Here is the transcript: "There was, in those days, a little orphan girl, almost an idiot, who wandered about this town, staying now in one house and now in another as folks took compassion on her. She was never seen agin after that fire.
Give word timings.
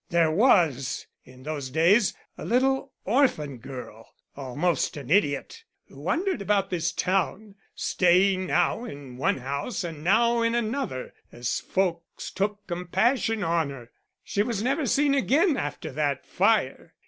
"There 0.09 0.31
was, 0.31 1.05
in 1.25 1.43
those 1.43 1.69
days, 1.69 2.15
a 2.35 2.43
little 2.43 2.91
orphan 3.05 3.59
girl, 3.59 4.15
almost 4.35 4.97
an 4.97 5.11
idiot, 5.11 5.63
who 5.89 5.99
wandered 5.99 6.41
about 6.41 6.71
this 6.71 6.91
town, 6.91 7.53
staying 7.75 8.47
now 8.47 8.83
in 8.83 9.15
one 9.17 9.37
house 9.37 9.83
and 9.83 10.03
now 10.03 10.41
in 10.41 10.55
another 10.55 11.13
as 11.31 11.59
folks 11.59 12.31
took 12.31 12.65
compassion 12.65 13.43
on 13.43 13.69
her. 13.69 13.91
She 14.23 14.41
was 14.41 14.63
never 14.63 14.87
seen 14.87 15.13
agin 15.13 15.55
after 15.55 15.91
that 15.91 16.25
fire. 16.25 16.95